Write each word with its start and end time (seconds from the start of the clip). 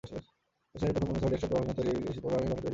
প্রতিষ্ঠানটির 0.03 0.93
প্রথম 0.97 1.07
পণ্য 1.21 1.23
ছিল 1.23 1.29
ডেক্সটপ 1.33 1.49
প্রকাশনার 1.51 1.85
জন্য 1.87 2.01
বিশেষ 2.01 2.17
প্রোগ্রামিং 2.21 2.47
ভাষা 2.49 2.55
তৈরি 2.57 2.61
করা। 2.63 2.69